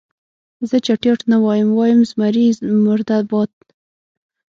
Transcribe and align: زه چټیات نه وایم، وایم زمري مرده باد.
زه 0.69 0.75
چټیات 0.85 1.21
نه 1.31 1.37
وایم، 1.43 1.69
وایم 1.73 1.99
زمري 2.09 2.45
مرده 2.85 3.17
باد. 3.29 3.51